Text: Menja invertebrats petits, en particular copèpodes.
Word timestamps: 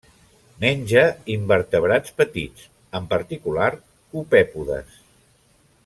Menja 0.63 1.03
invertebrats 1.33 2.15
petits, 2.23 2.65
en 3.01 3.05
particular 3.13 3.71
copèpodes. 4.15 4.99